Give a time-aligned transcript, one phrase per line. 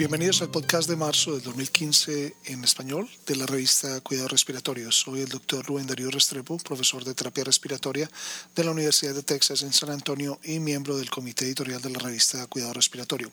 [0.00, 4.98] Bienvenidos al podcast de marzo del 2015 en español de la revista Cuidados Respiratorios.
[4.98, 8.10] Soy el doctor Rubén Darío Restrepo, profesor de terapia respiratoria
[8.56, 11.98] de la Universidad de Texas en San Antonio y miembro del comité editorial de la
[11.98, 13.30] revista Cuidado Respiratorio.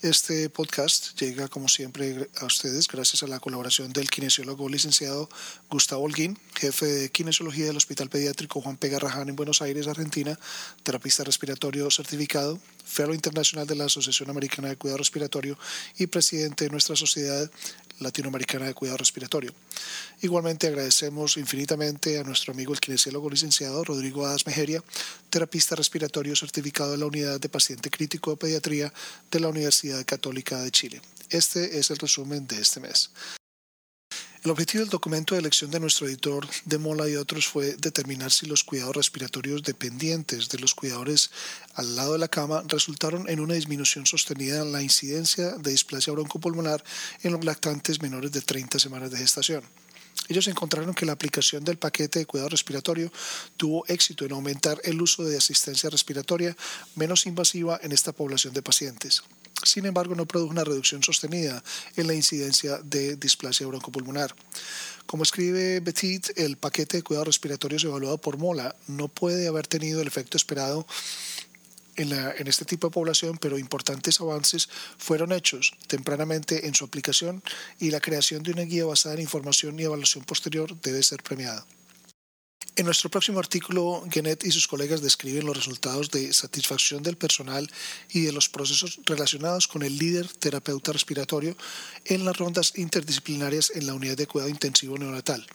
[0.00, 5.28] Este podcast llega, como siempre, a ustedes gracias a la colaboración del kinesiólogo licenciado
[5.68, 8.88] Gustavo Holguín, jefe de kinesiología del Hospital Pediátrico Juan P.
[8.88, 10.38] Garrahan en Buenos Aires, Argentina,
[10.82, 12.58] terapista respiratorio certificado,
[12.90, 15.56] Fellow Internacional de la Asociación Americana de Cuidado Respiratorio
[15.96, 17.48] y presidente de nuestra Sociedad
[18.00, 19.54] Latinoamericana de Cuidado Respiratorio.
[20.22, 24.82] Igualmente agradecemos infinitamente a nuestro amigo el kinesiólogo licenciado Rodrigo Adas Mejeria,
[25.28, 28.92] terapista respiratorio certificado de la Unidad de Paciente Crítico de Pediatría
[29.30, 31.00] de la Universidad Católica de Chile.
[31.28, 33.10] Este es el resumen de este mes.
[34.42, 38.32] El objetivo del documento de elección de nuestro editor de Mola y otros fue determinar
[38.32, 41.30] si los cuidados respiratorios dependientes de los cuidadores
[41.74, 46.14] al lado de la cama resultaron en una disminución sostenida en la incidencia de displasia
[46.14, 46.82] broncopulmonar
[47.22, 49.62] en los lactantes menores de 30 semanas de gestación.
[50.26, 53.12] Ellos encontraron que la aplicación del paquete de cuidado respiratorio
[53.58, 56.56] tuvo éxito en aumentar el uso de asistencia respiratoria
[56.94, 59.22] menos invasiva en esta población de pacientes.
[59.64, 61.62] Sin embargo, no produjo una reducción sostenida
[61.96, 64.34] en la incidencia de displasia broncopulmonar.
[65.06, 70.00] Como escribe Petit, el paquete de cuidados respiratorios evaluado por Mola no puede haber tenido
[70.00, 70.86] el efecto esperado
[71.96, 77.42] en, en, este tipo de población, pero importantes avances fueron hechos tempranamente en su aplicación
[77.78, 81.66] y la creación de una guía basada en información y evaluación posterior debe ser premiada.
[82.80, 87.70] En nuestro próximo artículo, Genet y sus colegas describen los resultados de satisfacción del personal
[88.08, 91.58] y de los procesos relacionados con el líder terapeuta respiratorio
[92.06, 95.46] en las rondas interdisciplinarias en la unidad de cuidado intensivo neonatal.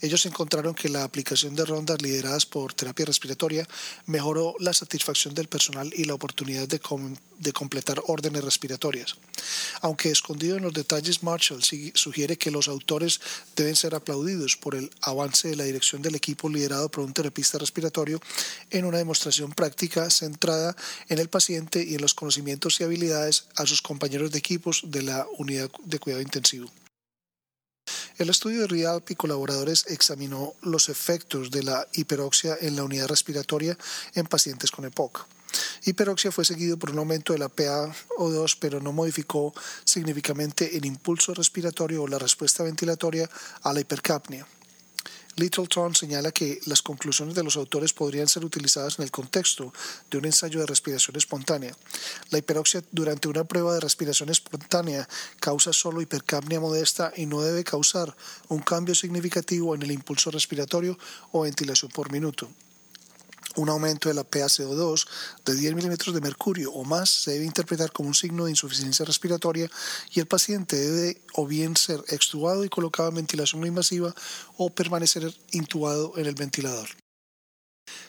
[0.00, 3.66] Ellos encontraron que la aplicación de rondas lideradas por terapia respiratoria
[4.06, 6.80] mejoró la satisfacción del personal y la oportunidad de,
[7.52, 9.16] completar órdenes respiratorias.
[9.80, 11.62] Aunque escondido en los detalles, Marshall
[11.94, 13.20] sugiere que los autores
[13.54, 17.58] deben ser aplaudidos por el avance de la dirección del equipo liderado por un terapista
[17.58, 18.20] respiratorio
[18.70, 20.76] en una demostración práctica centrada
[21.08, 25.02] en el paciente y en los conocimientos y habilidades a sus compañeros de equipos de
[25.02, 26.70] la unidad de cuidado intensivo.
[28.18, 33.08] El estudio de Rialp y colaboradores examinó los efectos de la hiperoxia en la unidad
[33.08, 33.76] respiratoria
[34.14, 35.26] en pacientes con EPOC.
[35.84, 39.52] Hiperoxia fue seguido por un aumento de la PaO2, pero no modificó
[39.84, 43.28] significativamente el impulso respiratorio o la respuesta ventilatoria
[43.62, 44.46] a la hipercapnia.
[45.36, 49.72] Littleton señala que las conclusiones de los autores podrían ser utilizadas en el contexto
[50.10, 51.76] de un ensayo de respiración espontánea.
[52.30, 55.06] La hiperoxia durante una prueba de respiración espontánea
[55.38, 58.16] causa solo hipercapnia modesta y no debe causar
[58.48, 60.98] un cambio significativo en el impulso respiratorio
[61.32, 62.48] o ventilación por minuto
[63.56, 65.06] un aumento de la PaCO2
[65.44, 69.04] de 10 milímetros de mercurio o más se debe interpretar como un signo de insuficiencia
[69.04, 69.70] respiratoria
[70.12, 74.14] y el paciente debe o bien ser extubado y colocado en ventilación no invasiva
[74.56, 76.88] o permanecer intubado en el ventilador.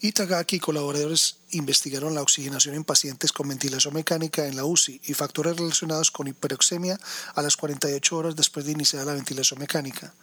[0.00, 5.14] Itagaki y colaboradores investigaron la oxigenación en pacientes con ventilación mecánica en la UCI y
[5.14, 6.98] factores relacionados con hiperoxemia
[7.34, 10.14] a las 48 horas después de iniciar la ventilación mecánica.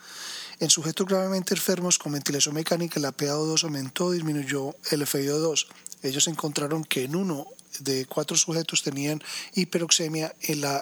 [0.60, 5.68] En sujetos gravemente enfermos con ventilación mecánica, la PaO2 aumentó disminuyó el FiO2.
[6.02, 7.46] Ellos encontraron que en uno
[7.80, 9.22] de cuatro sujetos tenían
[9.54, 10.34] hiperoxemia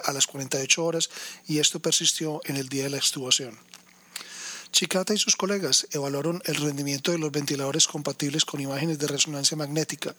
[0.04, 1.10] a las 48 horas
[1.46, 3.58] y esto persistió en el día de la extubación.
[4.76, 9.56] Chicata y sus colegas evaluaron el rendimiento de los ventiladores compatibles con imágenes de resonancia
[9.56, 10.14] magnética.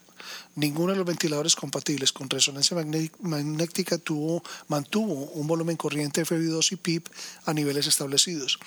[0.55, 2.75] Ninguno de los ventiladores compatibles con resonancia
[3.19, 7.07] magnética tuvo, mantuvo un volumen corriente de FeV2 y PIP
[7.45, 8.57] a niveles establecidos.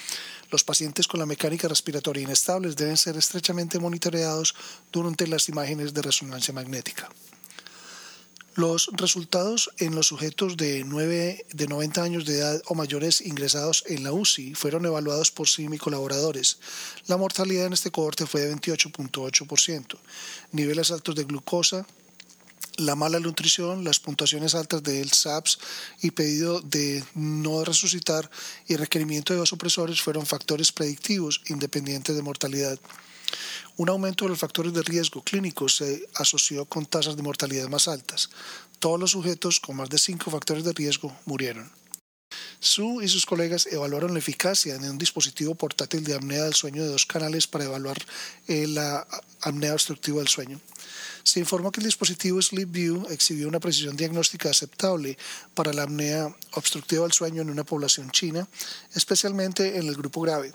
[0.52, 4.54] Los pacientes con la mecánica respiratoria inestable deben ser estrechamente monitoreados
[4.92, 7.08] durante las imágenes de resonancia magnética.
[8.56, 13.84] Los resultados en los sujetos de, 9, de 90 años de edad o mayores ingresados
[13.86, 16.58] en la UCI fueron evaluados por CIMI colaboradores.
[17.06, 19.96] La mortalidad en este cohorte fue de 28.8%.
[20.50, 21.86] Niveles altos de glucosa,
[22.76, 25.58] la mala nutrición, las puntuaciones altas del SAPS
[26.02, 28.28] y pedido de no resucitar
[28.66, 32.78] y requerimiento de vasopresores fueron factores predictivos independientes de mortalidad.
[33.76, 37.88] Un aumento de los factores de riesgo clínicos se asoció con tasas de mortalidad más
[37.88, 38.30] altas.
[38.78, 41.70] Todos los sujetos con más de cinco factores de riesgo murieron.
[42.60, 46.82] Su y sus colegas evaluaron la eficacia de un dispositivo portátil de apnea del sueño
[46.82, 47.96] de dos canales para evaluar
[48.48, 49.06] eh, la
[49.40, 50.60] apnea obstructiva del sueño.
[51.22, 55.16] Se informó que el dispositivo SleepView exhibió una precisión diagnóstica aceptable
[55.54, 58.46] para la apnea obstructiva del sueño en una población china,
[58.94, 60.52] especialmente en el grupo grave.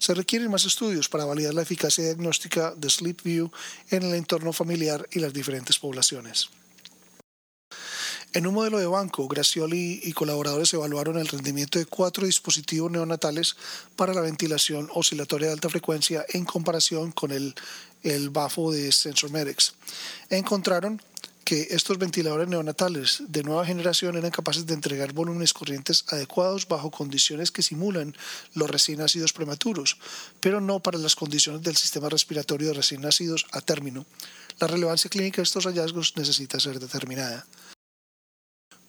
[0.00, 3.50] Se requieren más estudios para validar la eficacia diagnóstica de SleepView
[3.90, 6.48] en el entorno familiar y las diferentes poblaciones.
[8.32, 13.56] En un modelo de banco, Gracioli y colaboradores evaluaron el rendimiento de cuatro dispositivos neonatales
[13.94, 17.54] para la ventilación oscilatoria de alta frecuencia en comparación con el,
[18.02, 19.74] el bafo de SensorMedics.
[20.30, 21.02] Encontraron
[21.50, 26.92] que estos ventiladores neonatales de nueva generación eran capaces de entregar volúmenes corrientes adecuados bajo
[26.92, 28.14] condiciones que simulan
[28.54, 29.98] los recién nacidos prematuros,
[30.38, 34.06] pero no para las condiciones del sistema respiratorio de recién nacidos a término.
[34.60, 37.44] La relevancia clínica de estos hallazgos necesita ser determinada.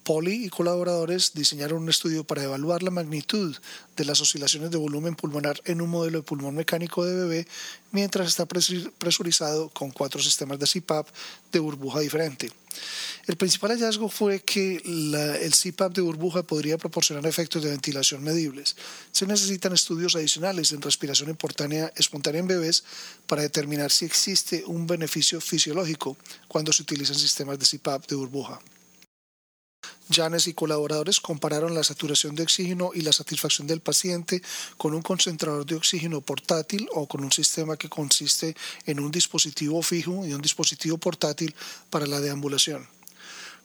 [0.04, 3.56] Poli y colaboradores diseñaron un estudio para evaluar la magnitud
[3.96, 7.48] de las oscilaciones de volumen pulmonar en un modelo de pulmón mecánico de bebé
[7.92, 11.06] mientras está presurizado con cuatro sistemas de CPAP
[11.52, 12.50] de burbuja diferente.
[13.26, 18.74] El principal hallazgo fue que el CPAP de burbuja podría proporcionar efectos de ventilación medibles.
[19.12, 22.82] Se necesitan estudios adicionales en respiración espontánea, espontánea en bebés
[23.28, 26.16] para determinar si existe un beneficio fisiológico
[26.48, 28.58] cuando se utilizan sistemas de CPAP de burbuja.
[30.10, 34.42] Janes y colaboradores compararon la saturación de oxígeno y la satisfacción del paciente
[34.76, 38.56] con un concentrador de oxígeno portátil o con un sistema que consiste
[38.86, 41.54] en un dispositivo fijo y un dispositivo portátil
[41.90, 42.86] para la deambulación.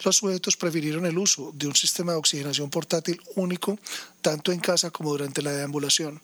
[0.03, 3.79] Los sujetos prefirieron el uso de un sistema de oxigenación portátil único
[4.21, 6.21] tanto en casa como durante la deambulación.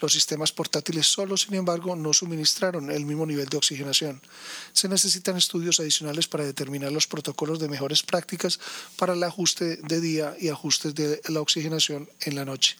[0.00, 4.20] Los sistemas portátiles solos, sin embargo, no suministraron el mismo nivel de oxigenación.
[4.72, 8.58] Se necesitan estudios adicionales para determinar los protocolos de mejores prácticas
[8.96, 12.76] para el ajuste de día y ajustes de la oxigenación en la noche.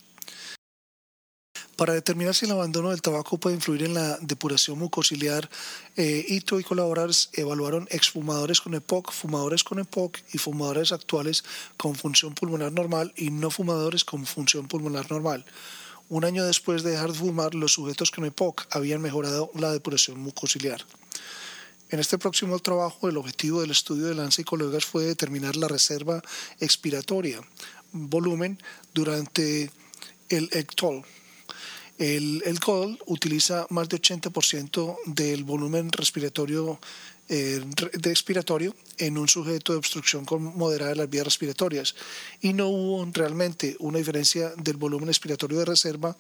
[1.77, 5.51] Para determinar si el abandono del tabaco puede influir en la depuración mucociliar,
[5.97, 11.43] eh, y colaboradores evaluaron exfumadores con EPOC, fumadores con EPOC y fumadores actuales
[11.77, 15.45] con función pulmonar normal y no fumadores con función pulmonar normal.
[16.15, 20.21] Un año después de dejar de fumar, los sujetos con EPOC habían mejorado la depuración
[20.21, 20.81] mucociliar.
[21.91, 25.67] En este próximo trabajo, el objetivo del estudio de Lance y colegas fue determinar la
[25.67, 26.23] reserva
[26.61, 27.41] expiratoria,
[27.91, 28.63] volumen,
[28.95, 29.73] durante
[30.29, 31.03] el ECTOL.
[31.99, 32.61] El, el
[33.07, 36.79] utiliza más de 80% del volumen respiratorio
[37.29, 37.61] eh,
[37.93, 41.95] de expiratorio en un sujeto de obstrucción moderada de las vías respiratorias
[42.41, 46.17] y no hubo realmente una diferencia del volumen expiratorio de reserva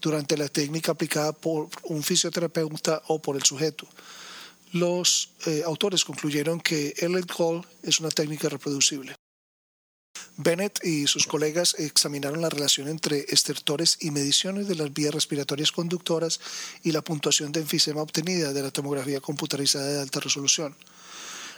[0.00, 3.86] durante la técnica aplicada por un fisioterapeuta o por el sujeto.
[4.72, 9.14] Los eh, autores concluyeron que el alcohol es una técnica reproducible.
[10.36, 15.70] Bennett y sus colegas examinaron la relación entre estertores y mediciones de las vías respiratorias
[15.70, 16.40] conductoras
[16.82, 20.74] y la puntuación de enfisema obtenida de la tomografía computarizada de alta resolución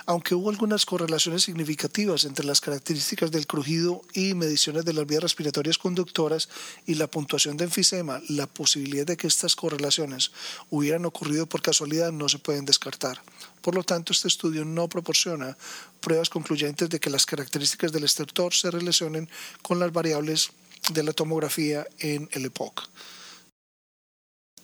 [0.06, 5.22] aunque hubo algunas correlaciones significativas entre las características del crujido y mediciones de las vías
[5.22, 6.48] respiratorias conductoras
[6.86, 10.30] y la puntuación de enfisema, la posibilidad de que estas correlaciones
[10.70, 13.20] hubieran ocurrido por casualidad no se pueden descartar.
[13.60, 15.56] Por lo tanto, este estudio no proporciona
[16.00, 19.28] pruebas concluyentes de que las características del estertor se relacionen
[19.60, 20.50] con las variables
[20.92, 22.88] de la tomografía en el EPOC.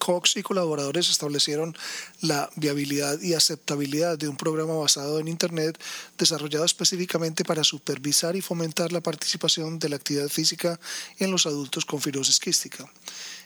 [0.03, 1.77] Cox y colaboradores establecieron
[2.23, 5.81] la viabilidad y aceptabilidad de un programa basado en Internet
[6.19, 10.81] desarrollado específicamente para supervisar y fomentar la participación de la actividad física
[11.21, 12.85] en los adultos con fibrosis quística.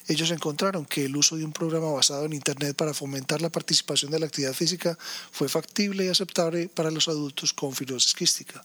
[0.08, 4.10] Ellos encontraron que el uso de un programa basado en Internet para fomentar la participación
[4.10, 4.96] de la actividad física
[5.32, 8.64] fue factible y aceptable para los adultos con fibrosis quística.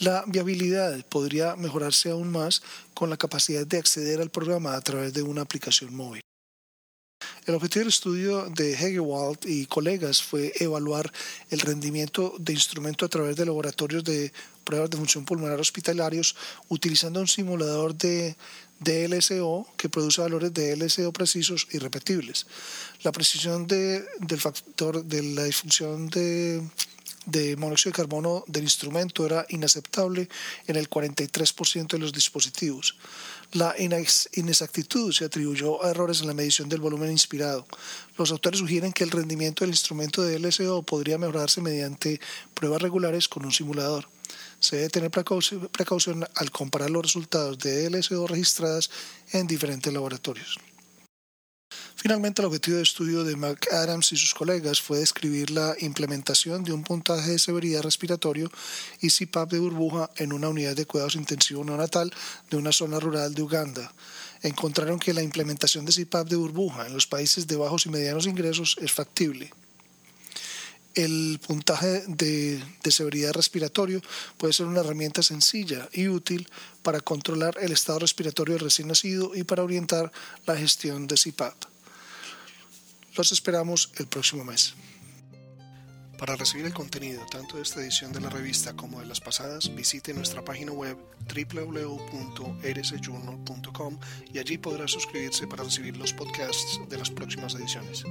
[0.00, 2.60] La viabilidad podría mejorarse aún más
[2.92, 6.22] con la capacidad de acceder al programa a través de una aplicación móvil.
[7.50, 11.12] El objetivo del estudio de Hegewald y colegas fue evaluar
[11.50, 16.36] el rendimiento de instrumento a través de laboratorios de pruebas de función pulmonar hospitalarios
[16.68, 18.36] utilizando un simulador de
[18.78, 22.46] DLSO que produce valores de DLSO precisos y repetibles.
[23.02, 24.06] La precisión del
[24.38, 26.62] factor de la disfunción de
[27.26, 30.28] de monóxido de carbono del instrumento era inaceptable
[30.66, 32.96] en el 43% de los dispositivos.
[33.52, 37.66] La inexactitud se atribuyó a errores en la medición del volumen inspirado.
[38.16, 42.20] Los autores sugieren que el rendimiento del instrumento de LSO podría mejorarse mediante
[42.54, 44.06] pruebas regulares con un simulador.
[44.60, 48.90] Se debe tener precaución al comparar los resultados de LSO registradas
[49.32, 50.58] en diferentes laboratorios.
[51.96, 56.72] Finalmente, el objetivo de estudio de McAdams y sus colegas fue describir la implementación de
[56.72, 58.50] un puntaje de severidad respiratorio
[59.02, 62.10] y CPAP de burbuja en una unidad de cuidados intensivos neonatal
[62.50, 63.92] de una zona rural de Uganda.
[64.42, 68.26] Encontraron que la implementación de CPAP de burbuja en los países de bajos y medianos
[68.26, 69.52] ingresos es factible.
[70.94, 74.00] El puntaje de, severidad respiratorio
[74.36, 76.48] puede ser una herramienta sencilla y útil
[76.82, 80.10] para controlar el estado respiratorio del recién nacido y para orientar
[80.46, 81.54] la gestión de CPAP.
[83.16, 84.74] Los esperamos el próximo mes.
[86.18, 89.74] Para recibir el contenido tanto de esta edición de la revista como de las pasadas,
[89.74, 90.98] visite nuestra página web
[91.34, 93.98] www.rsjournal.com
[94.30, 98.04] y allí podrá suscribirse para recibir los podcasts de las próximas ediciones.